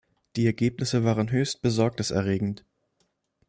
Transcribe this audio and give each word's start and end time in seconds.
Die 0.35 0.47
Ergebnisse 0.47 1.03
waren 1.03 1.29
höchst 1.29 1.61
besorgniserregend. 1.61 2.65